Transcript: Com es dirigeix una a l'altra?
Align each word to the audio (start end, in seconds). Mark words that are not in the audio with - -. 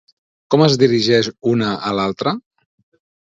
Com 0.53 0.63
es 0.67 0.77
dirigeix 0.83 1.29
una 1.51 1.69
a 1.91 1.93
l'altra? 1.99 2.33